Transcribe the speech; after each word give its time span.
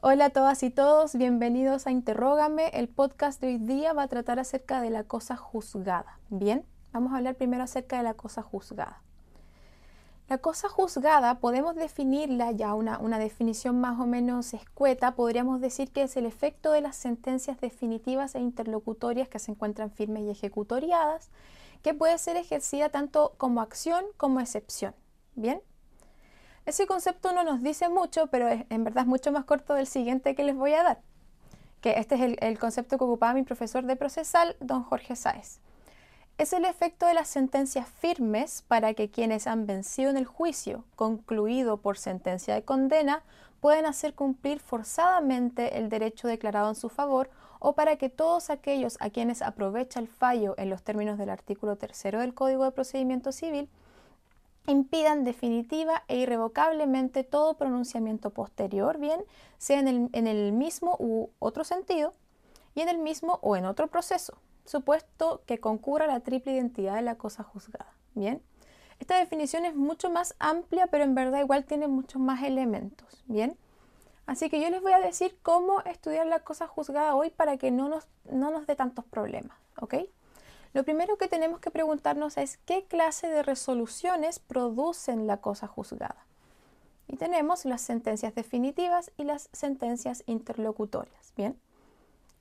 Hola 0.00 0.26
a 0.26 0.30
todas 0.30 0.62
y 0.62 0.70
todos, 0.70 1.16
bienvenidos 1.16 1.88
a 1.88 1.90
Interrógame. 1.90 2.68
El 2.68 2.86
podcast 2.86 3.40
de 3.40 3.48
hoy 3.48 3.58
día 3.58 3.92
va 3.92 4.04
a 4.04 4.08
tratar 4.08 4.38
acerca 4.38 4.80
de 4.80 4.90
la 4.90 5.02
cosa 5.02 5.36
juzgada. 5.36 6.20
Bien, 6.28 6.64
vamos 6.92 7.12
a 7.12 7.16
hablar 7.16 7.34
primero 7.34 7.64
acerca 7.64 7.96
de 7.96 8.04
la 8.04 8.14
cosa 8.14 8.42
juzgada. 8.42 9.02
La 10.28 10.38
cosa 10.38 10.68
juzgada 10.68 11.40
podemos 11.40 11.74
definirla 11.74 12.52
ya 12.52 12.74
una, 12.74 13.00
una 13.00 13.18
definición 13.18 13.80
más 13.80 13.98
o 13.98 14.06
menos 14.06 14.54
escueta, 14.54 15.16
podríamos 15.16 15.60
decir 15.60 15.90
que 15.90 16.04
es 16.04 16.16
el 16.16 16.26
efecto 16.26 16.70
de 16.70 16.80
las 16.80 16.94
sentencias 16.94 17.60
definitivas 17.60 18.36
e 18.36 18.38
interlocutorias 18.38 19.28
que 19.28 19.40
se 19.40 19.50
encuentran 19.50 19.90
firmes 19.90 20.22
y 20.22 20.30
ejecutoriadas, 20.30 21.28
que 21.82 21.92
puede 21.92 22.18
ser 22.18 22.36
ejercida 22.36 22.88
tanto 22.88 23.34
como 23.36 23.62
acción 23.62 24.04
como 24.16 24.38
excepción. 24.38 24.94
Bien, 25.34 25.60
ese 26.68 26.86
concepto 26.86 27.32
no 27.32 27.44
nos 27.44 27.62
dice 27.62 27.88
mucho, 27.88 28.26
pero 28.26 28.46
en 28.50 28.84
verdad 28.84 29.04
es 29.04 29.08
mucho 29.08 29.32
más 29.32 29.46
corto 29.46 29.72
del 29.72 29.86
siguiente 29.86 30.34
que 30.34 30.44
les 30.44 30.54
voy 30.54 30.74
a 30.74 30.82
dar, 30.82 31.00
que 31.80 31.98
este 31.98 32.16
es 32.16 32.36
el, 32.42 32.58
concepto 32.58 32.98
que 32.98 33.04
ocupaba 33.04 33.32
mi 33.32 33.42
profesor 33.42 33.84
de 33.86 33.96
procesal, 33.96 34.54
don 34.60 34.82
Jorge 34.82 35.16
Sáez. 35.16 35.60
Es 36.36 36.52
el 36.52 36.66
efecto 36.66 37.06
de 37.06 37.14
las 37.14 37.28
sentencias 37.28 37.88
firmes 37.88 38.64
para 38.68 38.92
que 38.92 39.10
quienes 39.10 39.46
han 39.46 39.66
vencido 39.66 40.10
en 40.10 40.18
el 40.18 40.26
juicio, 40.26 40.84
concluido 40.94 41.78
por 41.78 41.96
sentencia 41.96 42.52
de 42.52 42.62
condena, 42.62 43.22
puedan 43.60 43.86
hacer 43.86 44.12
cumplir 44.12 44.60
forzadamente 44.60 45.78
el 45.78 45.88
derecho 45.88 46.28
declarado 46.28 46.68
en 46.68 46.74
su 46.74 46.90
favor 46.90 47.30
o 47.60 47.72
para 47.72 47.96
que 47.96 48.10
todos 48.10 48.50
aquellos 48.50 48.98
a 49.00 49.08
quienes 49.08 49.40
aprovecha 49.40 50.00
el 50.00 50.06
fallo 50.06 50.54
en 50.58 50.68
los 50.68 50.82
términos 50.82 51.16
del 51.16 51.30
artículo 51.30 51.76
tercero 51.76 52.20
del 52.20 52.34
Código 52.34 52.64
de 52.64 52.72
Procedimiento 52.72 53.32
Civil 53.32 53.70
impidan 54.68 55.24
definitiva 55.24 56.04
e 56.08 56.18
irrevocablemente 56.18 57.24
todo 57.24 57.56
pronunciamiento 57.56 58.30
posterior, 58.30 58.98
bien, 58.98 59.24
sea 59.56 59.80
en 59.80 60.26
el, 60.26 60.52
mismo 60.52 60.96
u 60.98 61.30
otro 61.38 61.64
sentido, 61.64 62.14
y 62.74 62.82
en 62.82 62.88
el 62.88 62.98
mismo 62.98 63.38
o 63.42 63.56
en 63.56 63.64
otro 63.64 63.88
proceso, 63.88 64.38
supuesto 64.64 65.42
que 65.46 65.58
concurra 65.58 66.06
la 66.06 66.20
triple 66.20 66.52
identidad 66.52 66.96
de 66.96 67.02
la 67.02 67.16
cosa 67.16 67.42
juzgada. 67.42 67.92
Bien, 68.14 68.42
esta 69.00 69.18
definición 69.18 69.64
es 69.64 69.74
mucho 69.74 70.10
más 70.10 70.34
amplia, 70.38 70.86
pero 70.88 71.04
en 71.04 71.14
verdad 71.14 71.40
igual 71.40 71.64
tiene 71.64 71.88
muchos 71.88 72.20
más 72.20 72.42
elementos. 72.42 73.24
Bien, 73.26 73.56
así 74.26 74.50
que 74.50 74.60
yo 74.60 74.70
les 74.70 74.82
voy 74.82 74.92
a 74.92 75.00
decir 75.00 75.38
cómo 75.42 75.80
estudiar 75.82 76.26
la 76.26 76.40
cosa 76.40 76.66
juzgada 76.66 77.14
hoy 77.14 77.30
para 77.30 77.56
que 77.56 77.70
no 77.70 77.88
nos, 77.88 78.06
no 78.30 78.50
nos 78.50 78.66
dé 78.66 78.76
tantos 78.76 79.04
problemas, 79.06 79.56
¿ok? 79.80 79.94
Lo 80.74 80.84
primero 80.84 81.16
que 81.16 81.28
tenemos 81.28 81.60
que 81.60 81.70
preguntarnos 81.70 82.36
es 82.36 82.58
qué 82.58 82.84
clase 82.84 83.28
de 83.28 83.42
resoluciones 83.42 84.38
producen 84.38 85.26
la 85.26 85.38
cosa 85.38 85.66
juzgada. 85.66 86.26
Y 87.06 87.16
tenemos 87.16 87.64
las 87.64 87.80
sentencias 87.80 88.34
definitivas 88.34 89.10
y 89.16 89.24
las 89.24 89.48
sentencias 89.52 90.22
interlocutorias. 90.26 91.32
Bien, 91.36 91.58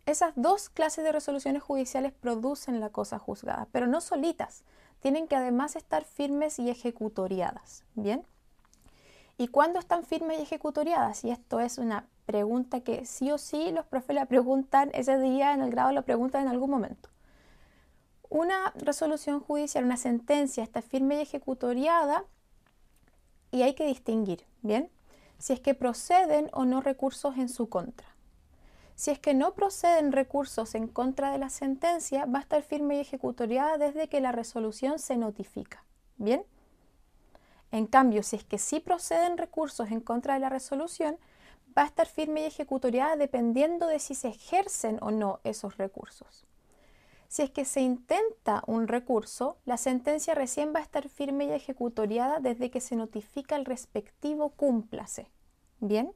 esas 0.06 0.34
dos 0.36 0.70
clases 0.70 1.06
de 1.06 1.12
resoluciones 1.14 1.64
judiciales 1.64 2.12
producen 2.12 2.80
la 2.82 2.90
cosa 2.90 3.18
juzgada, 3.18 3.68
pero 3.72 3.88
no 3.88 4.02
solitas. 4.02 4.64
Tienen 5.00 5.28
que 5.28 5.36
además 5.36 5.76
estar 5.76 6.04
firmes 6.04 6.60
y 6.60 6.70
ejecutoriadas. 6.70 7.86
Bien, 7.94 8.26
¿y 9.38 9.48
cuándo 9.48 9.80
están 9.80 10.04
firmes 10.04 10.40
y 10.40 10.44
ejecutoriadas? 10.44 11.24
Y 11.24 11.32
esto 11.32 11.62
es 11.62 11.78
una 11.78 12.08
pregunta 12.26 12.82
que 12.82 13.06
sí 13.06 13.32
o 13.32 13.38
sí 13.38 13.72
los 13.72 13.86
profes 13.86 14.16
la 14.16 14.26
preguntan 14.26 14.92
ese 14.94 15.18
día 15.18 15.54
en 15.54 15.62
el 15.62 15.72
grado, 15.72 15.94
lo 15.94 16.04
preguntan 16.04 16.44
en 16.44 16.50
algún 16.50 16.70
momento. 16.70 17.10
Una 18.30 18.74
resolución 18.76 19.40
judicial, 19.40 19.86
una 19.86 19.98
sentencia 19.98 20.64
está 20.64 20.82
firme 20.82 21.18
y 21.18 21.22
ejecutoriada 21.22 22.26
y 23.52 23.62
hay 23.62 23.74
que 23.74 23.86
distinguir, 23.86 24.46
¿bien? 24.62 24.90
Si 25.38 25.54
es 25.54 25.60
que 25.60 25.74
proceden 25.74 26.50
o 26.54 26.66
no 26.66 26.82
recursos 26.82 27.38
en 27.38 27.48
su 27.48 27.70
contra. 27.70 28.08
Si 28.96 29.12
es 29.12 29.20
que 29.20 29.36
no 29.36 29.54
proceden 29.54 30.12
recursos 30.12 30.74
en 30.74 30.88
contra 30.88 31.32
de 31.32 31.38
la 31.38 31.50
sentencia, 31.50 32.26
va 32.26 32.40
a 32.40 32.42
estar 32.42 32.64
firme 32.64 32.98
y 32.98 33.00
ejecutoriada 33.00 33.78
desde 33.78 34.10
que 34.10 34.22
la 34.22 34.32
resolución 34.32 34.98
se 34.98 35.18
notifica, 35.18 35.86
¿bien? 36.18 36.44
En 37.72 37.86
cambio, 37.86 38.24
si 38.24 38.38
es 38.38 38.44
que 38.44 38.58
sí 38.58 38.80
proceden 38.80 39.38
recursos 39.38 39.92
en 39.92 40.02
contra 40.02 40.34
de 40.34 40.40
la 40.40 40.50
resolución, 40.50 41.18
va 41.78 41.84
a 41.84 41.86
estar 41.86 42.08
firme 42.08 42.42
y 42.42 42.46
ejecutoriada 42.46 43.16
dependiendo 43.18 43.86
de 43.86 44.00
si 44.00 44.16
se 44.16 44.30
ejercen 44.30 44.98
o 45.02 45.12
no 45.12 45.42
esos 45.44 45.78
recursos. 45.78 46.47
Si 47.28 47.42
es 47.42 47.50
que 47.50 47.66
se 47.66 47.82
intenta 47.82 48.64
un 48.68 48.88
recurso, 48.88 49.58
la 49.66 49.78
sentencia 49.78 50.34
recién 50.34 50.74
va 50.74 50.80
a 50.80 50.84
estar 50.84 51.10
firme 51.10 51.46
y 51.46 51.52
ejecutoriada 51.52 52.40
desde 52.40 52.72
que 52.72 52.80
se 52.80 52.96
notifica 52.96 53.56
el 53.56 53.66
respectivo 53.66 54.50
cúmplase. 54.50 55.30
¿Bien? 55.80 56.14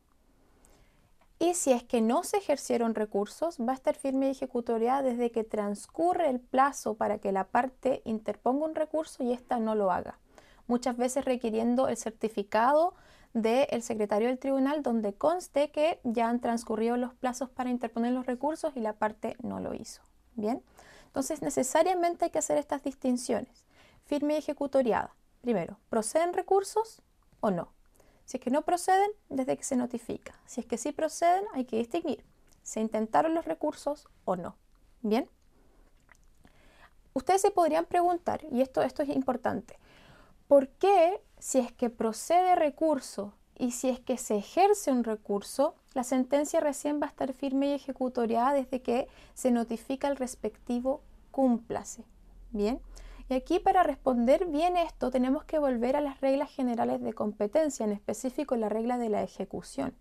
Y 1.42 1.56
si 1.56 1.72
es 1.72 1.84
que 1.84 2.02
no 2.02 2.24
se 2.24 2.38
ejercieron 2.38 2.94
recursos, 2.94 3.58
va 3.60 3.72
a 3.72 3.76
estar 3.76 3.96
firme 3.96 4.28
y 4.28 4.32
ejecutoriada 4.32 5.02
desde 5.02 5.32
que 5.32 5.44
transcurre 5.44 6.30
el 6.30 6.40
plazo 6.40 6.94
para 6.94 7.18
que 7.18 7.32
la 7.32 7.46
parte 7.46 8.04
interponga 8.06 8.66
un 8.66 8.76
recurso 8.76 9.24
y 9.24 9.34
ésta 9.34 9.58
no 9.58 9.74
lo 9.74 9.92
haga. 9.92 10.20
Muchas 10.68 10.98
veces 10.98 11.26
requiriendo 11.26 11.88
el 11.88 11.98
certificado 11.98 12.94
del 13.34 13.82
secretario 13.82 14.28
del 14.28 14.38
tribunal 14.38 14.84
donde 14.84 15.14
conste 15.16 15.72
que 15.72 16.00
ya 16.04 16.30
han 16.30 16.42
transcurrido 16.42 16.96
los 16.96 17.16
plazos 17.16 17.50
para 17.50 17.72
interponer 17.72 18.14
los 18.14 18.28
recursos 18.28 18.74
y 18.76 18.80
la 18.80 18.94
parte 18.94 19.36
no 19.42 19.60
lo 19.60 19.74
hizo. 19.74 20.04
Bien, 20.36 20.62
entonces, 21.12 21.42
necesariamente 21.42 22.24
hay 22.24 22.32
que 22.32 22.40
hacer 22.40 22.58
estas 22.58 22.84
distinciones. 22.84 23.66
Firme 24.06 24.36
y 24.36 24.38
ejecutoriada. 24.38 25.14
Primero, 25.42 25.78
¿proceden 25.90 26.32
recursos 26.32 27.02
o 27.42 27.52
no? 27.52 27.74
Si 28.24 28.38
es 28.38 28.44
que 28.44 28.50
no 28.50 28.62
proceden, 28.62 29.12
desde 29.28 29.58
que 29.58 29.66
se 29.66 29.76
notifica. 29.76 30.40
Si 30.46 30.62
es 30.62 30.66
que 30.66 30.78
sí 30.78 30.94
proceden, 30.94 31.44
hay 31.54 31.66
que 31.66 31.76
distinguir. 31.76 32.24
¿Se 32.64 32.80
intentaron 32.80 33.36
los 33.36 33.44
recursos 33.44 34.08
o 34.24 34.38
no? 34.38 34.56
Bien. 35.02 35.30
Ustedes 37.14 37.42
se 37.42 37.52
podrían 37.52 37.84
preguntar, 37.84 38.46
y 38.50 38.62
esto, 38.62 38.82
esto 38.82 39.04
es 39.04 39.10
importante, 39.10 39.78
¿por 40.48 40.70
qué 40.70 41.22
si 41.40 41.60
es 41.60 41.74
que 41.74 41.90
procede 41.90 42.56
recurso 42.56 43.34
y 43.62 43.70
si 43.70 43.90
es 43.90 44.00
que 44.00 44.18
se 44.18 44.38
ejerce 44.38 44.92
un 44.92 45.04
recurso, 45.04 45.76
la 45.94 46.04
sentencia 46.04 46.60
recién 46.60 47.00
va 47.00 47.06
a 47.06 47.10
estar 47.10 47.32
firme 47.32 47.68
y 47.68 47.74
ejecutoriada 47.74 48.54
desde 48.54 48.82
que 48.82 49.08
se 49.36 49.52
notifica 49.52 50.08
el 50.08 50.16
respectivo 50.16 51.02
cúmplase. 51.30 52.04
Bien, 52.50 52.82
y 53.30 53.36
aquí 53.36 53.60
para 53.60 53.84
responder 53.84 54.48
bien 54.48 54.78
esto 54.78 55.12
tenemos 55.12 55.44
que 55.44 55.60
volver 55.60 55.96
a 55.96 56.02
las 56.02 56.22
reglas 56.22 56.50
generales 56.50 57.04
de 57.04 57.14
competencia, 57.14 57.84
en 57.84 57.92
específico 57.92 58.56
la 58.56 58.68
regla 58.68 58.98
de 58.98 59.10
la 59.10 59.22
ejecución, 59.22 59.94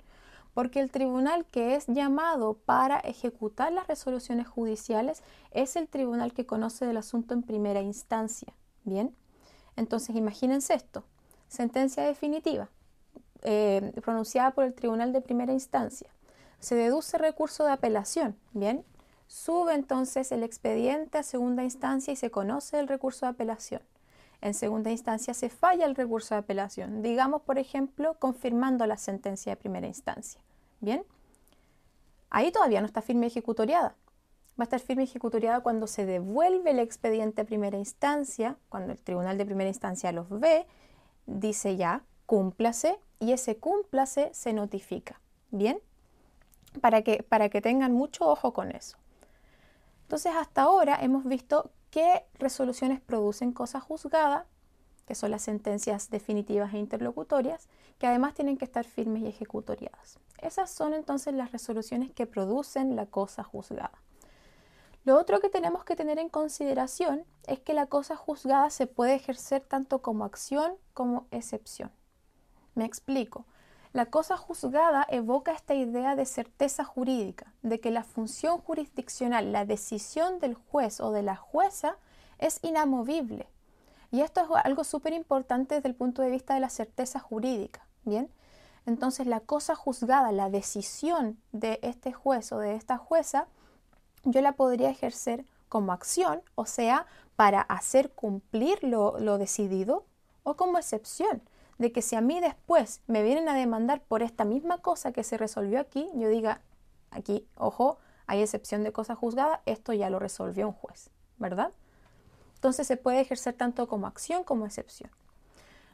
porque 0.55 0.81
el 0.81 0.91
tribunal 0.91 1.45
que 1.45 1.75
es 1.75 1.87
llamado 1.87 2.55
para 2.55 2.99
ejecutar 3.01 3.75
las 3.75 3.89
resoluciones 3.89 4.49
judiciales 4.49 5.23
es 5.51 5.77
el 5.77 5.87
tribunal 5.87 6.33
que 6.33 6.47
conoce 6.47 6.87
del 6.87 6.97
asunto 6.97 7.35
en 7.35 7.43
primera 7.43 7.83
instancia. 7.83 8.55
Bien, 8.85 9.15
entonces 9.77 10.17
imagínense 10.17 10.73
esto, 10.73 11.05
sentencia 11.49 12.05
definitiva 12.05 12.71
eh, 13.43 13.93
pronunciada 14.03 14.51
por 14.53 14.65
el 14.65 14.75
Tribunal 14.75 15.13
de 15.13 15.21
Primera 15.21 15.53
Instancia. 15.53 16.09
Se 16.59 16.75
deduce 16.75 17.17
recurso 17.19 17.65
de 17.65 17.73
apelación, 17.73 18.37
¿bien? 18.53 18.85
Sube 19.27 19.75
entonces 19.75 20.33
el 20.33 20.43
expediente 20.43 21.19
a 21.19 21.23
segunda 21.23 21.63
instancia 21.63 22.13
y 22.13 22.17
se 22.17 22.31
conoce 22.31 22.79
el 22.79 22.89
recurso 22.89 23.27
de 23.27 23.31
apelación. 23.31 23.83
En 24.41 24.55
segunda 24.55 24.91
instancia 24.91 25.35
se 25.35 25.51
falla 25.51 25.87
el 25.87 25.95
recurso 25.95 26.35
de 26.35 26.41
apelación, 26.41 27.03
digamos, 27.03 27.43
por 27.43 27.59
ejemplo, 27.59 28.15
confirmando 28.19 28.87
la 28.87 28.97
sentencia 28.97 29.53
de 29.53 29.57
primera 29.57 29.87
instancia. 29.87 30.41
¿Bien? 30.81 31.05
Ahí 32.31 32.51
todavía 32.51 32.81
no 32.81 32.87
está 32.87 33.03
firme 33.03 33.27
ejecutoriada. 33.27 33.95
Va 34.59 34.63
a 34.63 34.65
estar 34.65 34.81
firme 34.81 35.05
ejecutoriada 35.05 35.61
cuando 35.61 35.87
se 35.87 36.07
devuelve 36.07 36.71
el 36.71 36.79
expediente 36.79 37.43
a 37.43 37.45
primera 37.45 37.79
instancia, 37.79 38.57
cuando 38.69 38.93
el 38.93 38.99
tribunal 38.99 39.39
de 39.39 39.47
primera 39.47 39.69
instancia 39.69 40.13
los 40.13 40.29
ve, 40.29 40.67
dice 41.27 41.77
ya, 41.77 42.03
cúmplase 42.27 42.99
y 43.21 43.33
ese 43.33 43.59
cúmplase 43.59 44.31
se 44.35 44.53
notifica. 44.53 45.21
¿Bien? 45.53 45.81
Para 46.81 47.03
que, 47.03 47.23
para 47.23 47.49
que 47.49 47.61
tengan 47.61 47.93
mucho 47.93 48.29
ojo 48.29 48.53
con 48.53 48.73
eso. 48.73 48.97
Entonces, 50.03 50.33
hasta 50.37 50.63
ahora 50.63 50.99
hemos 51.01 51.25
visto 51.25 51.71
qué 51.91 52.25
resoluciones 52.39 53.01
producen 53.01 53.53
cosa 53.53 53.79
juzgada, 53.81 54.47
que 55.07 55.15
son 55.15 55.31
las 55.31 55.43
sentencias 55.43 56.11
definitivas 56.11 56.73
e 56.73 56.79
interlocutorias, 56.79 57.69
que 57.99 58.07
además 58.07 58.35
tienen 58.35 58.57
que 58.57 58.65
estar 58.65 58.85
firmes 58.85 59.23
y 59.23 59.29
ejecutoriadas. 59.29 60.19
Esas 60.39 60.71
son 60.71 60.95
entonces 60.95 61.35
las 61.35 61.53
resoluciones 61.53 62.11
que 62.13 62.27
producen 62.27 62.97
la 62.97 63.07
cosa 63.07 63.45
juzgada. 63.45 64.03
Lo 65.05 65.19
otro 65.19 65.41
que 65.41 65.49
tenemos 65.49 65.85
que 65.85 65.97
tener 65.97 66.19
en 66.19 66.29
consideración 66.29 67.25
es 67.47 67.59
que 67.59 67.75
la 67.75 67.87
cosa 67.87 68.17
juzgada 68.17 68.71
se 68.71 68.87
puede 68.87 69.15
ejercer 69.15 69.63
tanto 69.63 70.01
como 70.01 70.25
acción 70.25 70.75
como 70.95 71.27
excepción. 71.31 71.91
Me 72.81 72.87
explico. 72.87 73.45
La 73.93 74.07
cosa 74.07 74.39
juzgada 74.39 75.07
evoca 75.11 75.53
esta 75.53 75.75
idea 75.75 76.17
de 76.17 76.25
certeza 76.25 76.83
jurídica, 76.83 77.53
de 77.61 77.79
que 77.79 77.91
la 77.91 78.05
función 78.05 78.57
jurisdiccional, 78.57 79.53
la 79.53 79.67
decisión 79.67 80.39
del 80.39 80.55
juez 80.55 80.99
o 81.03 81.13
de 81.13 81.23
la 81.23 81.37
jueza 81.37 81.99
es 82.39 82.59
inamovible. 82.63 83.47
Y 84.11 84.23
esto 84.23 84.41
es 84.41 84.47
algo 84.65 84.85
súper 84.85 85.13
importante 85.13 85.75
desde 85.75 85.91
el 85.91 85.95
punto 85.95 86.23
de 86.23 86.31
vista 86.31 86.55
de 86.55 86.61
la 86.61 86.71
certeza 86.71 87.21
jurídica. 87.21 87.87
Bien, 88.07 88.31
entonces 88.87 89.27
la 89.27 89.41
cosa 89.41 89.75
juzgada, 89.75 90.33
la 90.33 90.49
decisión 90.49 91.39
de 91.53 91.81
este 91.83 92.15
juez 92.15 92.51
o 92.51 92.61
de 92.61 92.77
esta 92.77 92.97
jueza, 92.97 93.47
yo 94.25 94.41
la 94.41 94.53
podría 94.53 94.89
ejercer 94.89 95.45
como 95.69 95.93
acción, 95.93 96.41
o 96.55 96.65
sea, 96.65 97.05
para 97.37 97.61
hacer 97.61 98.11
cumplir 98.13 98.83
lo, 98.83 99.19
lo 99.19 99.37
decidido, 99.37 100.07
o 100.45 100.57
como 100.57 100.79
excepción, 100.79 101.43
de 101.81 101.93
que 101.93 102.03
si 102.03 102.15
a 102.15 102.21
mí 102.21 102.41
después 102.41 103.01
me 103.07 103.23
vienen 103.23 103.49
a 103.49 103.55
demandar 103.55 104.03
por 104.03 104.23
esta 104.23 104.45
misma 104.45 104.83
cosa 104.83 105.13
que 105.13 105.25
se 105.25 105.39
resolvió 105.39 105.81
aquí, 105.81 106.07
yo 106.15 106.29
diga, 106.29 106.61
aquí, 107.11 107.49
ojo, 107.57 107.97
hay 108.27 108.43
excepción 108.43 108.85
de 108.85 108.93
cosa 108.93 109.15
juzgada, 109.15 109.63
esto 109.65 109.95
ya 109.95 110.11
lo 110.11 110.19
resolvió 110.19 110.69
un 110.69 110.75
juez, 110.75 111.09
¿verdad? 111.39 111.73
Entonces 112.57 112.87
se 112.87 112.99
puede 112.99 113.21
ejercer 113.21 113.55
tanto 113.55 113.89
como 113.89 114.07
acción 114.07 114.45
como 114.45 114.67
excepción. 114.67 115.11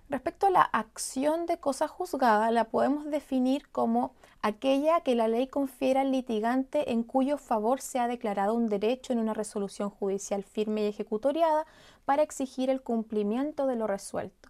Respecto 0.08 0.48
a 0.48 0.50
la 0.50 0.62
acción 0.62 1.46
de 1.46 1.58
cosa 1.58 1.86
juzgada, 1.86 2.50
la 2.50 2.64
podemos 2.64 3.04
definir 3.08 3.68
como 3.68 4.12
aquella 4.42 5.02
que 5.02 5.14
la 5.14 5.28
ley 5.28 5.46
confiera 5.46 6.00
al 6.00 6.10
litigante 6.10 6.90
en 6.90 7.04
cuyo 7.04 7.38
favor 7.38 7.80
se 7.80 8.00
ha 8.00 8.08
declarado 8.08 8.54
un 8.54 8.68
derecho 8.68 9.12
en 9.12 9.20
una 9.20 9.34
resolución 9.34 9.90
judicial 9.90 10.42
firme 10.42 10.82
y 10.82 10.88
ejecutoriada 10.88 11.64
para 12.04 12.24
exigir 12.24 12.70
el 12.70 12.82
cumplimiento 12.82 13.68
de 13.68 13.76
lo 13.76 13.86
resuelto. 13.86 14.48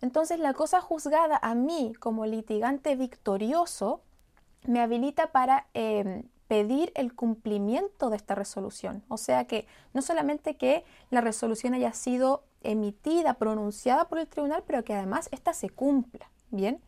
Entonces, 0.00 0.38
la 0.38 0.54
cosa 0.54 0.80
juzgada 0.80 1.38
a 1.42 1.54
mí 1.54 1.92
como 1.98 2.26
litigante 2.26 2.94
victorioso 2.96 4.02
me 4.66 4.80
habilita 4.80 5.32
para 5.32 5.66
em, 5.74 6.24
pedir 6.48 6.92
el 6.94 7.14
cumplimiento 7.14 8.10
de 8.10 8.16
esta 8.16 8.34
resolución. 8.34 9.04
O 9.08 9.16
sea 9.16 9.46
que 9.46 9.66
no 9.92 10.02
solamente 10.02 10.56
que 10.56 10.84
la 11.10 11.20
resolución 11.20 11.74
haya 11.74 11.92
sido 11.92 12.44
emitida, 12.62 13.34
pronunciada 13.34 14.08
por 14.08 14.18
el 14.18 14.26
tribunal, 14.26 14.64
pero 14.66 14.82
que 14.84 14.94
además 14.94 15.28
ésta 15.30 15.52
se 15.52 15.70
cumpla. 15.70 16.30
Bien, 16.50 16.80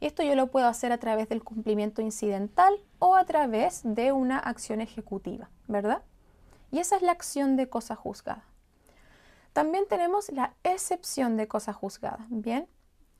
esto 0.00 0.22
yo 0.22 0.34
lo 0.34 0.48
puedo 0.48 0.66
hacer 0.66 0.90
a 0.90 0.98
través 0.98 1.28
del 1.28 1.44
cumplimiento 1.44 2.02
incidental 2.02 2.74
o 2.98 3.14
a 3.14 3.24
través 3.24 3.82
de 3.84 4.12
una 4.12 4.38
acción 4.38 4.80
ejecutiva, 4.80 5.50
¿verdad? 5.68 6.02
Y 6.72 6.78
esa 6.78 6.96
es 6.96 7.02
la 7.02 7.12
acción 7.12 7.56
de 7.56 7.68
cosa 7.68 7.94
juzgada. 7.94 8.44
También 9.52 9.84
tenemos 9.88 10.30
la 10.32 10.54
excepción 10.64 11.36
de 11.36 11.48
cosa 11.48 11.72
juzgada, 11.72 12.26
¿bien? 12.30 12.68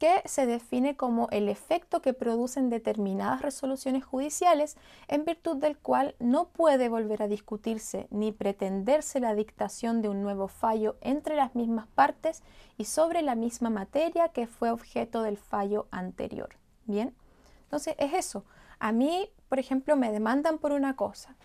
que 0.03 0.21
se 0.25 0.47
define 0.47 0.97
como 0.97 1.29
el 1.31 1.49
efecto 1.49 2.03
que 2.03 2.13
producen 2.13 2.71
determinadas 2.71 3.41
resoluciones 3.41 4.05
judiciales 4.05 4.77
en 5.07 5.25
virtud 5.25 5.59
del 5.59 5.79
cual 5.79 6.17
no 6.19 6.49
puede 6.49 6.89
volver 6.89 7.23
a 7.23 7.29
discutirse 7.29 8.09
ni 8.11 8.33
pretenderse 8.33 9.21
la 9.21 9.37
dictación 9.37 10.03
de 10.03 10.09
un 10.09 10.21
nuevo 10.21 10.49
fallo 10.49 10.97
entre 11.03 11.37
las 11.37 11.55
mismas 11.55 11.87
partes 11.87 12.43
y 12.77 12.87
sobre 12.87 13.23
la 13.23 13.37
misma 13.37 13.71
materia 13.71 14.31
que 14.31 14.49
fue 14.49 14.73
objeto 14.73 15.23
del 15.23 15.37
fallo 15.37 15.87
anterior. 15.93 16.57
Bien, 16.87 17.15
entonces 17.63 17.95
es 17.97 18.13
eso. 18.13 18.45
A 18.81 18.91
mí, 18.91 19.31
por 19.49 19.61
ejemplo, 19.61 19.95
me 19.95 20.11
demandan 20.11 20.59
por 20.59 20.73
una 20.73 20.97
cosa. 20.97 21.37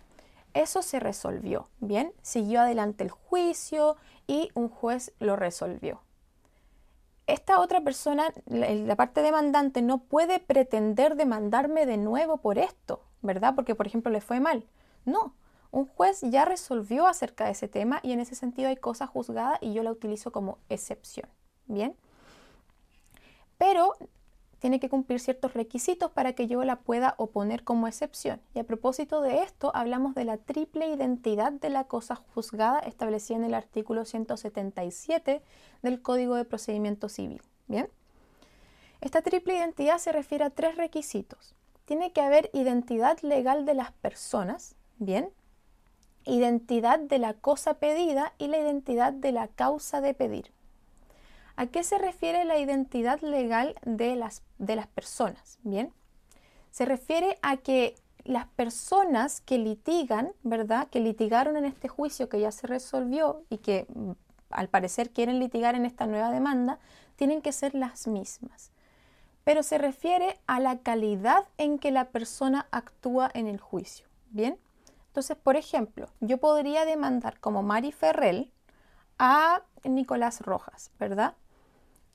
Eso 0.58 0.82
se 0.82 1.00
resolvió, 1.00 1.70
bien, 1.80 2.14
siguió 2.22 2.62
adelante 2.62 3.04
el 3.04 3.12
juicio 3.12 3.98
y 4.26 4.50
un 4.54 4.70
juez 4.70 5.14
lo 5.20 5.36
resolvió 5.36 6.02
esta 7.28 7.60
otra 7.60 7.82
persona, 7.82 8.34
la, 8.46 8.96
parte 8.96 9.22
demandante, 9.22 9.82
no 9.82 10.00
puede 10.00 10.40
pretender 10.40 11.16
demandarme 11.16 11.86
de 11.86 11.98
nuevo 11.98 12.38
por 12.38 12.58
esto, 12.58 13.04
¿verdad? 13.22 13.54
Porque, 13.54 13.76
por 13.76 13.86
ejemplo, 13.86 14.10
le 14.12 14.22
fue 14.22 14.40
mal. 14.40 14.66
No, 15.04 15.36
un 15.72 15.86
juez 15.86 16.22
ya 16.22 16.46
resolvió 16.46 17.06
acerca 17.06 17.46
de 17.46 17.52
ese 17.52 17.68
tema 17.68 18.00
y 18.02 18.14
en 18.14 18.22
ese 18.22 18.36
sentido 18.36 18.70
hay 18.70 18.78
cosa 18.78 19.08
juzgada 19.08 19.58
y 19.62 19.74
yo 19.74 19.84
la 19.84 19.92
utilizo 19.92 20.32
como 20.32 20.58
excepción. 20.70 21.30
Bien. 21.66 21.98
Pero 23.58 23.94
tiene 24.60 24.80
que 24.80 24.90
cumplir 24.90 25.20
ciertos 25.20 25.54
requisitos 25.54 26.12
para 26.12 26.34
que 26.34 26.48
yo 26.48 26.64
la 26.64 26.78
pueda 26.78 27.16
oponer 27.18 27.64
como 27.64 27.88
excepción. 27.88 28.42
Y 28.54 28.60
a 28.60 28.64
propósito 28.64 29.22
de 29.22 29.44
esto, 29.44 29.72
hablamos 29.76 30.16
de 30.16 30.26
la 30.26 30.38
triple 30.38 30.90
identidad 30.90 31.52
de 31.52 31.70
la 31.70 31.84
cosa 31.84 32.16
juzgada 32.16 32.80
establecida 32.80 33.38
en 33.38 33.44
el 33.44 33.54
artículo 33.54 34.06
177 34.06 35.42
del 35.84 36.02
Código 36.02 36.36
de 36.36 36.46
Procedimiento 36.46 37.10
Civil. 37.10 37.42
Bien. 37.68 37.90
Esta 39.02 39.22
triple 39.22 39.56
identidad 39.56 40.00
se 40.00 40.12
refiere 40.12 40.46
a 40.46 40.50
tres 40.50 40.76
requisitos. 40.76 41.54
Tiene 41.86 42.12
que 42.12 42.22
haber 42.22 42.50
identidad 42.54 43.20
legal 43.22 43.66
de 43.66 43.76
las 43.76 43.92
personas, 43.92 44.76
bien, 44.98 45.30
identidad 46.26 47.00
de 47.00 47.20
la 47.20 47.34
cosa 47.34 47.76
pedida 47.76 48.34
y 48.38 48.48
la 48.48 48.58
identidad 48.58 49.14
de 49.14 49.32
la 49.32 49.48
causa 49.48 50.02
de 50.02 50.14
pedir. 50.14 50.52
¿A 51.58 51.66
qué 51.66 51.84
se 51.84 51.98
refiere 51.98 52.46
la 52.46 52.60
identidad 52.60 53.20
legal 53.22 53.76
de 53.84 54.16
las, 54.16 54.44
de 54.60 54.76
las 54.76 54.86
personas? 54.86 55.58
Bien, 55.64 55.92
se 56.70 56.86
refiere 56.86 57.40
a 57.42 57.58
que 57.58 57.96
las 58.26 58.46
personas 58.46 59.42
que 59.42 59.58
litigan, 59.58 60.34
¿verdad? 60.44 60.88
Que 60.90 61.00
litigaron 61.00 61.58
en 61.58 61.66
este 61.66 61.88
juicio 61.88 62.30
que 62.30 62.40
ya 62.40 62.52
se 62.52 62.68
resolvió 62.68 63.42
y 63.50 63.58
que 63.58 63.88
mm, 63.90 64.12
al 64.52 64.70
parecer 64.70 65.10
quieren 65.10 65.40
litigar 65.40 65.74
en 65.74 65.88
esta 65.88 66.06
nueva 66.06 66.30
demanda, 66.30 66.78
tienen 67.16 67.42
que 67.42 67.52
ser 67.52 67.74
las 67.74 68.06
mismas. 68.06 68.70
Pero 69.44 69.64
se 69.64 69.80
refiere 69.80 70.40
a 70.46 70.60
la 70.60 70.78
calidad 70.78 71.48
en 71.58 71.80
que 71.80 71.90
la 71.90 72.10
persona 72.10 72.68
actúa 72.70 73.32
en 73.34 73.48
el 73.48 73.60
juicio. 73.60 74.06
Bien, 74.30 74.60
entonces, 75.08 75.38
por 75.38 75.56
ejemplo, 75.56 76.08
yo 76.20 76.38
podría 76.38 76.86
demandar 76.86 77.40
como 77.40 77.64
Mari 77.64 77.92
Ferrell 77.92 78.52
a 79.18 79.64
Nicolás 79.84 80.42
Rojas, 80.42 80.92
¿verdad? 81.00 81.34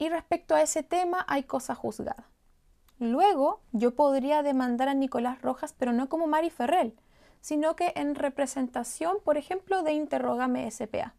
Y 0.03 0.09
respecto 0.09 0.57
a 0.57 0.63
ese 0.63 0.83
tema 0.83 1.25
hay 1.29 1.45
cosa 1.45 1.77
juzgada. 1.77 2.29
Luego 2.99 3.61
yo 3.71 3.95
podría 3.95 4.43
demandar 4.43 4.89
a 4.89 4.95
Nicolás 4.95 5.41
Rojas, 5.41 5.77
pero 5.79 5.93
no 5.93 6.09
como 6.09 6.27
Mari 6.27 6.51
Ferrell, 6.51 6.99
sino 7.41 7.77
que 7.77 7.93
en 7.95 8.17
representación, 8.17 9.19
por 9.23 9.37
ejemplo, 9.37 9.85
de 9.85 9.93
Interrogame 9.93 10.69
SPA. 10.69 11.15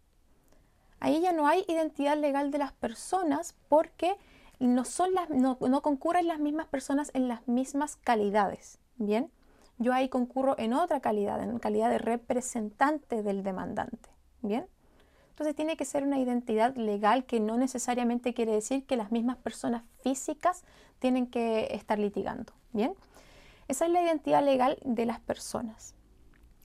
Ahí 0.99 1.21
ya 1.21 1.31
no 1.31 1.47
hay 1.47 1.63
identidad 1.69 2.17
legal 2.17 2.51
de 2.51 2.57
las 2.57 2.73
personas 2.73 3.55
porque 3.69 4.17
no, 4.59 4.83
no, 5.29 5.57
no 5.61 5.81
concurren 5.81 6.27
las 6.27 6.39
mismas 6.39 6.67
personas 6.67 7.09
en 7.13 7.29
las 7.29 7.47
mismas 7.47 7.95
calidades. 7.95 8.79
Bien, 8.97 9.31
yo 9.77 9.93
ahí 9.93 10.09
concurro 10.09 10.55
en 10.59 10.73
otra 10.73 10.99
calidad, 10.99 11.41
en 11.41 11.57
calidad 11.59 11.89
de 11.89 11.99
representante 11.99 13.23
del 13.23 13.43
demandante. 13.43 14.09
Bien. 14.41 14.67
Entonces 15.33 15.55
tiene 15.55 15.75
que 15.77 15.85
ser 15.85 16.03
una 16.03 16.19
identidad 16.19 16.75
legal 16.75 17.25
que 17.25 17.39
no 17.39 17.57
necesariamente 17.57 18.35
quiere 18.35 18.51
decir 18.51 18.85
que 18.85 18.97
las 18.97 19.11
mismas 19.11 19.37
personas 19.37 19.83
físicas 20.03 20.63
tienen 20.99 21.25
que 21.25 21.73
estar 21.73 21.97
litigando. 21.97 22.53
Bien, 22.71 22.93
esa 23.67 23.85
es 23.87 23.91
la 23.91 24.03
identidad 24.03 24.45
legal 24.45 24.77
de 24.85 25.07
las 25.07 25.19
personas. 25.19 25.95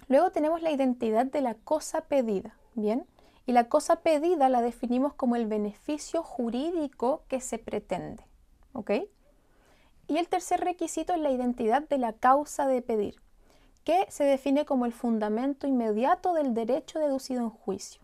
Luego 0.08 0.32
tenemos 0.32 0.60
la 0.60 0.70
identidad 0.70 1.24
de 1.24 1.40
la 1.40 1.54
cosa 1.54 2.02
pedida. 2.02 2.58
Bien, 2.74 3.06
y 3.46 3.52
la 3.52 3.70
cosa 3.70 4.02
pedida 4.02 4.50
la 4.50 4.60
definimos 4.60 5.14
como 5.14 5.34
el 5.34 5.46
beneficio 5.46 6.22
jurídico 6.22 7.22
que 7.26 7.40
se 7.40 7.58
pretende. 7.58 8.22
¿Ok? 8.74 8.90
Y 10.08 10.18
el 10.18 10.28
tercer 10.28 10.60
requisito 10.60 11.14
es 11.14 11.20
la 11.20 11.30
identidad 11.30 11.88
de 11.88 11.96
la 11.96 12.12
causa 12.12 12.66
de 12.66 12.82
pedir, 12.82 13.22
que 13.84 14.04
se 14.10 14.24
define 14.24 14.66
como 14.66 14.84
el 14.84 14.92
fundamento 14.92 15.66
inmediato 15.66 16.34
del 16.34 16.52
derecho 16.52 16.98
deducido 16.98 17.40
en 17.40 17.48
juicio. 17.48 18.02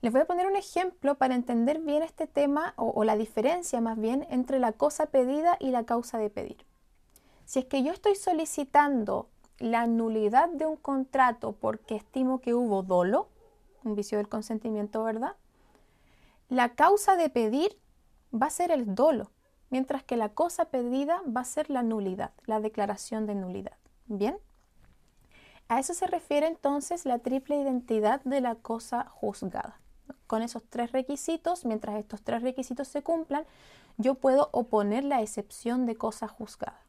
Les 0.00 0.12
voy 0.12 0.20
a 0.20 0.26
poner 0.26 0.46
un 0.46 0.54
ejemplo 0.54 1.16
para 1.16 1.34
entender 1.34 1.80
bien 1.80 2.04
este 2.04 2.28
tema 2.28 2.72
o, 2.76 3.02
la 3.02 3.16
diferencia 3.16 3.80
más 3.80 3.98
bien 3.98 4.28
entre 4.30 4.60
la 4.60 4.70
cosa 4.70 5.06
pedida 5.06 5.56
y 5.58 5.70
la 5.70 5.84
causa 5.84 6.18
de 6.18 6.30
pedir. 6.30 6.64
Si 7.46 7.58
es 7.58 7.64
que 7.64 7.82
yo 7.82 7.92
estoy 7.92 8.14
solicitando 8.14 9.28
la 9.58 9.88
nulidad 9.88 10.50
de 10.50 10.66
un 10.66 10.76
contrato 10.76 11.50
porque 11.52 11.96
estimo 11.96 12.40
que 12.40 12.54
hubo 12.54 12.84
dolo, 12.84 13.28
un 13.82 13.96
vicio 13.96 14.18
del 14.18 14.28
consentimiento, 14.28 15.02
¿verdad? 15.02 15.34
La 16.48 16.76
causa 16.76 17.16
de 17.16 17.28
pedir 17.28 17.76
va 18.32 18.46
a 18.46 18.50
ser 18.50 18.70
el 18.70 18.94
dolo, 18.94 19.32
mientras 19.68 20.04
que 20.04 20.16
la 20.16 20.28
cosa 20.28 20.66
pedida 20.66 21.22
va 21.24 21.40
a 21.40 21.44
ser 21.44 21.70
la 21.70 21.82
nulidad, 21.82 22.30
la 22.46 22.60
declaración 22.60 23.26
de 23.26 23.34
nulidad. 23.34 23.76
¿Bien? 24.06 24.38
A 25.66 25.80
eso 25.80 25.92
se 25.92 26.06
refiere 26.06 26.46
entonces 26.46 27.04
la 27.04 27.18
triple 27.18 27.56
identidad 27.60 28.22
de 28.22 28.40
la 28.40 28.54
cosa 28.54 29.08
juzgada 29.08 29.80
con 30.28 30.42
esos 30.42 30.62
tres 30.68 30.92
requisitos, 30.92 31.64
mientras 31.64 31.96
estos 31.96 32.22
tres 32.22 32.42
requisitos 32.42 32.86
se 32.86 33.02
cumplan, 33.02 33.44
yo 33.96 34.14
puedo 34.14 34.50
oponer 34.52 35.02
la 35.02 35.22
excepción 35.22 35.86
de 35.86 35.96
cosa 35.96 36.28
juzgada. 36.28 36.80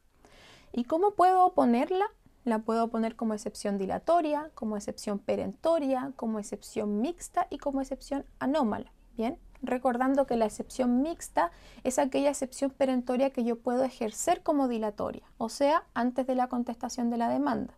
¿Y 0.72 0.84
cómo 0.84 1.12
puedo 1.12 1.44
oponerla? 1.44 2.06
La 2.44 2.60
puedo 2.60 2.88
poner 2.88 3.16
como 3.16 3.34
excepción 3.34 3.78
dilatoria, 3.78 4.50
como 4.54 4.76
excepción 4.76 5.18
perentoria, 5.18 6.12
como 6.14 6.38
excepción 6.38 7.00
mixta 7.00 7.48
y 7.50 7.58
como 7.58 7.80
excepción 7.80 8.24
anómala. 8.38 8.92
Bien, 9.16 9.38
recordando 9.62 10.26
que 10.26 10.36
la 10.36 10.46
excepción 10.46 11.02
mixta 11.02 11.50
es 11.82 11.98
aquella 11.98 12.30
excepción 12.30 12.70
perentoria 12.70 13.30
que 13.30 13.44
yo 13.44 13.56
puedo 13.56 13.82
ejercer 13.82 14.42
como 14.42 14.68
dilatoria, 14.68 15.24
o 15.38 15.48
sea, 15.48 15.84
antes 15.94 16.26
de 16.26 16.34
la 16.34 16.48
contestación 16.48 17.10
de 17.10 17.16
la 17.16 17.28
demanda. 17.28 17.74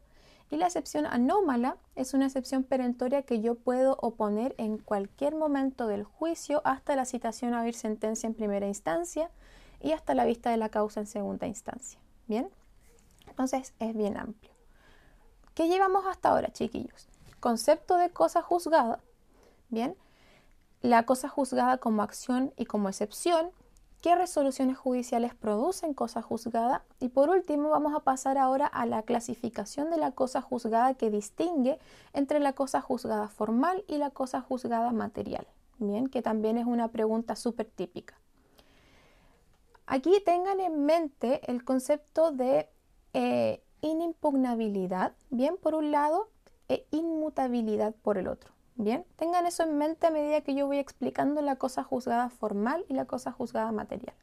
Y 0.53 0.59
la 0.59 0.67
excepción 0.67 1.07
anómala 1.07 1.79
es 1.97 2.13
una 2.13 2.27
excepción 2.27 2.63
perentoria 2.63 3.23
que 3.23 3.41
yo 3.41 3.55
puedo 3.55 3.97
oponer 4.03 4.55
en 4.59 4.77
cualquier 4.77 5.35
momento 5.35 5.87
del 5.87 6.05
juicio 6.05 6.61
hasta 6.67 6.95
la 6.95 7.07
citación 7.07 7.55
a 7.55 7.63
oír 7.63 7.75
sentencia 7.75 8.27
en 8.27 8.35
primera 8.35 8.67
instancia 8.67 9.31
y 9.81 9.93
hasta 9.93 10.15
la 10.15 10.27
vista 10.27 10.51
de 10.51 10.59
la 10.59 10.69
causa 10.69 11.01
en 11.01 11.07
segunda 11.07 11.47
instancia. 11.47 11.99
Bien, 12.27 12.51
entonces 13.29 13.73
es 13.79 13.97
bien 13.97 14.19
amplio. 14.19 14.53
¿Qué 15.55 15.69
llevamos 15.69 16.05
hasta 16.05 16.29
ahora, 16.29 16.53
chiquillos? 16.53 17.09
Concepto 17.41 17.97
de 17.97 18.11
cosa 18.11 18.43
juzgada. 18.43 19.01
Bien, 19.71 19.97
la 20.83 21.07
cosa 21.07 21.31
juzgada 21.31 21.79
como 21.79 22.03
acción 22.03 22.53
y 22.59 22.67
como 22.67 22.91
excepción, 22.91 23.53
qué 24.03 24.17
resoluciones 24.17 24.77
judiciales 24.77 25.35
producen 25.35 25.95
cosa 25.95 26.21
juzgada 26.23 26.85
y 26.99 27.09
por 27.09 27.31
último 27.31 27.71
vamos 27.71 27.95
a 27.95 28.01
pasar 28.01 28.37
ahora 28.37 28.67
a 28.67 28.85
la 28.85 29.05
clasificación 29.05 29.91
de 29.91 29.97
la 29.97 30.11
cosa 30.11 30.43
juzgada 30.43 30.95
que 30.95 31.09
distingue 31.09 31.79
entre 32.13 32.41
la 32.41 32.53
cosa 32.53 32.81
juzgada 32.81 33.29
formal 33.29 33.85
y 33.87 33.97
la 33.97 34.11
cosa 34.11 34.41
juzgada 34.41 34.91
material. 34.91 35.47
Bien, 35.79 36.09
que 36.09 36.21
también 36.21 36.59
es 36.59 36.67
una 36.67 36.89
pregunta 36.89 37.37
súper 37.37 37.67
típica. 37.67 38.19
Aquí 39.87 40.13
tengan 40.25 40.61
en 40.61 40.85
mente 40.85 41.41
el 41.51 41.65
concepto 41.65 42.33
de 42.33 42.69
eh, 43.15 43.63
inimpugnabilidad, 43.83 45.13
bien, 45.31 45.57
por 45.57 45.75
un 45.75 45.91
lado, 45.91 46.29
e 46.69 46.87
inmutabilidad 46.91 47.95
por 48.03 48.19
el 48.19 48.29
otro. 48.29 48.53
Bien, 48.77 49.05
tengan 49.17 49.47
eso 49.47 49.63
en 49.63 49.77
mente 49.77 50.07
a 50.07 50.11
medida 50.11 50.41
que 50.41 50.55
yo 50.55 50.67
voy 50.67 50.79
explicando 50.79 51.43
la 51.43 51.57
cosa 51.57 51.83
juzgada 51.83 52.31
formal 52.31 52.85
y 52.89 52.95
la 52.95 53.05
cosa 53.05 53.31
juzgada 53.31 53.71
material. 53.71 54.15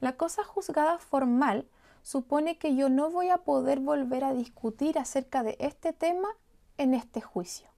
La 0.00 0.16
cosa 0.16 0.42
juzgada 0.42 0.98
formal 0.98 1.68
supone 2.02 2.58
que 2.58 2.74
yo 2.74 2.88
no 2.88 3.10
voy 3.10 3.30
a 3.30 3.38
poder 3.38 3.78
volver 3.78 4.24
a 4.24 4.34
discutir 4.34 4.98
acerca 4.98 5.44
de 5.44 5.56
este 5.60 5.92
tema 5.92 6.28
en 6.76 6.94
este 6.94 7.20
juicio. 7.20 7.68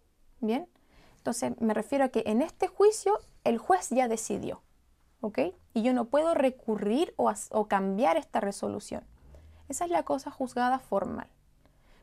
Bien, 0.40 0.66
entonces 1.18 1.52
me 1.60 1.74
refiero 1.74 2.04
a 2.04 2.08
que 2.08 2.22
en 2.26 2.40
este 2.40 2.66
juicio 2.66 3.18
el 3.44 3.58
juez 3.58 3.90
ya 3.90 4.08
decidió, 4.08 4.62
¿ok? 5.20 5.38
Y 5.74 5.82
yo 5.82 5.92
no 5.92 6.06
puedo 6.06 6.32
recurrir 6.32 7.12
o, 7.16 7.30
o 7.50 7.68
cambiar 7.68 8.16
esta 8.16 8.40
resolución. 8.40 9.04
Esa 9.68 9.84
es 9.84 9.90
la 9.90 10.02
cosa 10.02 10.30
juzgada 10.30 10.78
formal. 10.78 11.28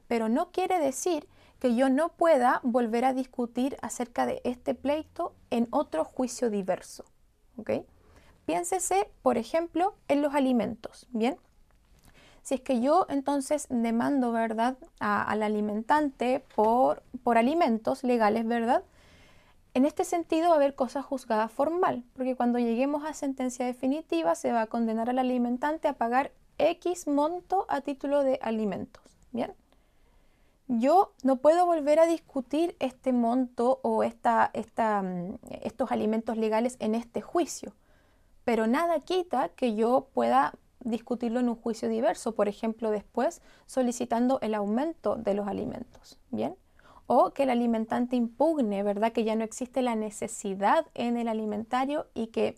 Pero 0.08 0.30
no 0.30 0.52
quiere 0.52 0.80
decir 0.80 1.28
que 1.62 1.76
yo 1.76 1.90
no 1.90 2.10
pueda 2.10 2.60
volver 2.64 3.06
a 3.06 3.14
discutir 3.14 3.78
acerca 3.84 4.26
de 4.26 4.42
este 4.44 4.74
pleito 4.74 5.36
en 5.52 5.68
otro 5.70 6.04
juicio 6.04 6.50
diverso. 6.50 7.06
¿ok? 7.56 7.86
Piénsese, 8.48 9.12
por 9.22 9.38
ejemplo, 9.38 9.94
en 10.08 10.24
los 10.24 10.34
alimentos. 10.34 11.06
Bien, 11.12 11.38
si 12.42 12.56
es 12.56 12.62
que 12.62 12.82
yo 12.82 13.06
entonces 13.10 13.68
demando, 13.70 14.32
¿verdad?, 14.32 14.76
al 15.00 15.44
alimentante 15.44 16.44
por, 16.56 17.04
por 17.24 17.38
alimentos 17.38 18.04
legales, 18.04 18.48
¿verdad? 18.48 18.84
En 19.76 19.86
este 19.86 20.04
sentido 20.04 20.48
va 20.48 20.56
a 20.56 20.58
haber 20.58 20.74
cosa 20.74 21.04
juzgada 21.04 21.48
formal, 21.48 22.04
porque 22.14 22.36
cuando 22.36 22.58
lleguemos 22.58 23.06
a 23.06 23.14
sentencia 23.14 23.68
definitiva 23.68 24.34
se 24.34 24.52
va 24.52 24.64
a 24.64 24.68
condenar 24.68 25.12
al 25.12 25.20
alimentante 25.20 25.88
a 25.88 25.94
pagar 25.94 26.32
X 26.58 27.08
monto 27.08 27.68
a 27.70 27.82
título 27.82 28.24
de 28.24 28.40
alimentos. 28.42 29.04
Bien 29.32 29.54
yo 30.80 31.12
no 31.24 31.38
puedo 31.38 31.66
volver 31.66 32.00
a 32.00 32.06
discutir 32.06 32.78
este 32.80 33.12
monto 33.12 33.82
o 33.84 34.04
esta, 34.04 34.52
mm, 34.54 35.36
estos 35.64 35.92
alimentos 35.92 36.38
legales 36.38 36.78
en 36.80 36.96
este 36.96 37.22
juicio, 37.22 37.74
pero 38.46 38.68
nada 38.68 39.02
quita 39.02 39.50
que 39.50 39.76
yo 39.76 40.08
pueda 40.14 40.54
discutirlo 40.80 41.42
en 41.42 41.50
un 41.50 41.56
juicio 41.56 41.90
diverso, 41.90 42.34
por 42.36 42.48
ejemplo, 42.48 42.90
después 42.90 43.42
solicitando 43.66 44.40
el 44.42 44.56
aumento 44.56 45.18
de 45.18 45.34
los 45.34 45.48
alimentos, 45.48 46.18
¿bien? 46.30 46.56
O 47.06 47.32
que 47.32 47.44
el 47.44 47.50
alimentante 47.50 48.16
impugne, 48.16 48.82
¿verdad? 48.82 49.12
Que 49.12 49.26
ya 49.26 49.36
no 49.36 49.44
existe 49.44 49.82
la 49.82 49.96
necesidad 49.96 50.86
en 50.94 51.18
el 51.18 51.28
alimentario 51.28 52.08
y 52.14 52.28
que 52.28 52.56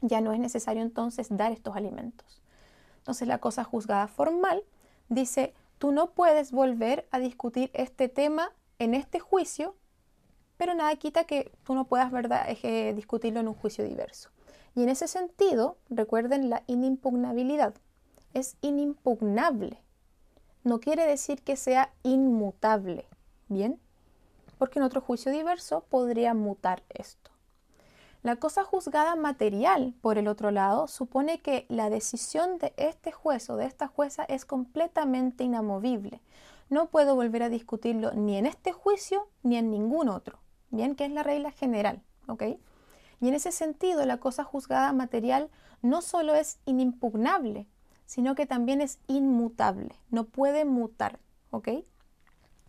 ya 0.00 0.20
no 0.20 0.32
es 0.32 0.38
necesario 0.38 0.82
entonces 0.82 1.26
dar 1.28 1.50
estos 1.50 1.74
alimentos. 1.74 2.40
Entonces 2.98 3.26
la 3.26 3.38
cosa 3.38 3.64
juzgada 3.64 4.06
formal 4.06 4.62
dice, 5.08 5.54
Tú 5.78 5.92
no 5.92 6.10
puedes 6.10 6.50
volver 6.52 7.06
a 7.10 7.18
discutir 7.18 7.70
este 7.72 8.08
tema 8.08 8.52
en 8.78 8.94
este 8.94 9.20
juicio, 9.20 9.76
pero 10.56 10.74
nada 10.74 10.94
quita 10.96 11.24
que 11.24 11.52
tú 11.64 11.74
no 11.74 11.86
puedas 11.86 12.12
discutirlo 12.94 13.40
en 13.40 13.48
un 13.48 13.54
juicio 13.54 13.84
diverso. 13.84 14.30
Y 14.74 14.82
en 14.82 14.88
ese 14.88 15.08
sentido, 15.08 15.76
recuerden 15.88 16.50
la 16.50 16.62
inimpugnabilidad. 16.66 17.74
Es 18.34 18.56
inimpugnable. 18.60 19.78
No 20.64 20.80
quiere 20.80 21.06
decir 21.06 21.42
que 21.42 21.56
sea 21.56 21.92
inmutable. 22.02 23.06
¿Bien? 23.48 23.80
Porque 24.58 24.80
en 24.80 24.84
otro 24.84 25.00
juicio 25.00 25.32
diverso 25.32 25.84
podría 25.88 26.34
mutar 26.34 26.82
esto. 26.90 27.30
La 28.28 28.36
cosa 28.36 28.62
juzgada 28.62 29.16
material, 29.16 29.94
por 30.02 30.18
el 30.18 30.28
otro 30.28 30.50
lado, 30.50 30.86
supone 30.86 31.40
que 31.40 31.64
la 31.70 31.88
decisión 31.88 32.58
de 32.58 32.74
este 32.76 33.10
juez 33.10 33.48
o 33.48 33.56
de 33.56 33.64
esta 33.64 33.86
jueza 33.88 34.24
es 34.24 34.44
completamente 34.44 35.44
inamovible. 35.44 36.20
No 36.68 36.90
puedo 36.90 37.14
volver 37.14 37.42
a 37.42 37.48
discutirlo 37.48 38.12
ni 38.12 38.36
en 38.36 38.44
este 38.44 38.72
juicio 38.72 39.30
ni 39.42 39.56
en 39.56 39.70
ningún 39.70 40.10
otro. 40.10 40.40
Bien, 40.68 40.94
que 40.94 41.06
es 41.06 41.10
la 41.10 41.22
regla 41.22 41.52
general. 41.52 42.02
Y 43.18 43.28
en 43.28 43.32
ese 43.32 43.50
sentido, 43.50 44.04
la 44.04 44.18
cosa 44.18 44.44
juzgada 44.44 44.92
material 44.92 45.48
no 45.80 46.02
solo 46.02 46.34
es 46.34 46.58
inimpugnable, 46.66 47.66
sino 48.04 48.34
que 48.34 48.44
también 48.44 48.82
es 48.82 48.98
inmutable, 49.06 49.98
no 50.10 50.24
puede 50.24 50.66
mutar, 50.66 51.18
¿ok? 51.50 51.68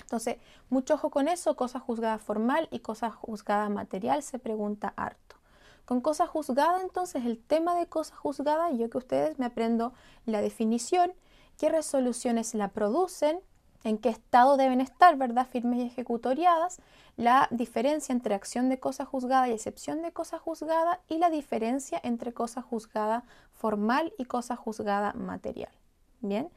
Entonces, 0.04 0.38
mucho 0.70 0.94
ojo 0.94 1.10
con 1.10 1.28
eso, 1.28 1.58
cosa 1.58 1.82
juzgada 1.82 2.18
formal 2.18 2.70
y 2.72 2.80
cosa 2.80 3.12
juzgada 3.12 3.68
material 3.68 4.24
se 4.24 4.40
pregunta 4.40 4.94
harto. 4.96 5.39
Con 5.90 6.02
cosa 6.02 6.28
juzgada, 6.28 6.84
entonces, 6.84 7.26
el 7.26 7.40
tema 7.40 7.74
de 7.74 7.88
cosa 7.88 8.16
juzgada, 8.16 8.70
yo 8.70 8.92
que 8.92 9.00
ustedes 9.00 9.40
me 9.40 9.48
aprendo 9.48 9.92
la 10.28 10.40
definición, 10.40 11.14
qué 11.58 11.68
resoluciones 11.70 12.54
la 12.54 12.68
producen, 12.68 13.40
en 13.84 13.98
qué 13.98 14.10
estado 14.10 14.56
deben 14.56 14.82
estar, 14.82 15.18
¿verdad? 15.18 15.48
Firmes 15.48 15.80
y 15.80 15.88
ejecutoriadas, 15.88 16.80
la 17.18 17.48
diferencia 17.50 18.14
entre 18.14 18.36
acción 18.36 18.70
de 18.70 18.80
cosa 18.80 19.04
juzgada 19.04 19.50
y 19.50 19.54
excepción 19.54 20.04
de 20.04 20.12
cosa 20.12 20.38
juzgada 20.38 21.02
y 21.08 21.18
la 21.18 21.32
diferencia 21.32 22.00
entre 22.04 22.34
cosa 22.34 22.62
juzgada 22.62 23.24
formal 23.52 24.14
y 24.20 24.26
cosa 24.26 24.56
juzgada 24.56 25.14
material. 25.14 25.72
Bien, 26.22 26.52